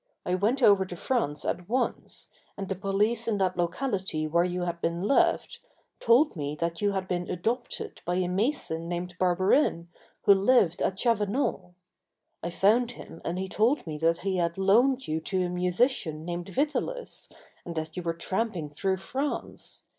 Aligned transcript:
I 0.25 0.33
went 0.33 0.63
over 0.63 0.83
to 0.83 0.95
France 0.95 1.45
at 1.45 1.69
once 1.69 2.31
and 2.57 2.67
the 2.67 2.73
police 2.75 3.27
in 3.27 3.37
that 3.37 3.55
locality 3.55 4.25
where 4.25 4.43
you 4.43 4.61
had 4.63 4.81
been 4.81 5.03
left, 5.03 5.59
told 5.99 6.35
me 6.35 6.55
that 6.55 6.81
you 6.81 6.93
had 6.93 7.07
been 7.07 7.29
adopted 7.29 8.01
by 8.03 8.15
a 8.15 8.27
mason 8.27 8.87
named 8.89 9.13
Barberin 9.19 9.89
who 10.23 10.33
lived 10.33 10.81
at 10.81 10.97
Chavanon. 10.97 11.75
I 12.41 12.49
found 12.49 12.93
him 12.93 13.21
and 13.23 13.37
he 13.37 13.47
told 13.47 13.85
me 13.85 13.99
that 13.99 14.21
he 14.21 14.37
had 14.37 14.57
loaned 14.57 15.07
you 15.07 15.21
to 15.21 15.43
a 15.45 15.49
musician 15.49 16.25
named 16.25 16.49
Vitalis 16.49 17.29
and 17.63 17.75
that 17.75 17.95
you 17.95 18.01
were 18.01 18.15
tramping 18.15 18.71
through 18.71 18.97
France. 18.97 19.83